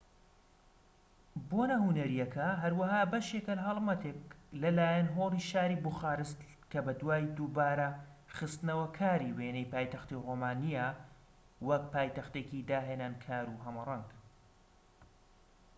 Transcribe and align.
بۆنە 1.49 1.75
هونەرییەکە 1.83 2.47
هەروەها 2.63 3.01
بەشێکە 3.11 3.53
لە 3.59 3.63
هەڵمەتێک 3.69 4.21
لە 4.61 4.69
لایەن 4.77 5.07
هۆڵی 5.15 5.43
شاری 5.49 5.81
بوخارست 5.85 6.39
کە 6.71 6.79
بەدوای 6.85 7.31
دووبارە 7.37 7.89
خستنەوەکاری 8.35 9.35
وێنەی 9.37 9.69
پایتەختی 9.73 10.21
ڕۆمانیایە 10.25 10.87
وەک 11.67 11.83
پایتەختێکی 11.93 12.65
داهێنانکار 12.69 13.45
و 13.49 13.61
هەمەڕەنگ 13.65 14.07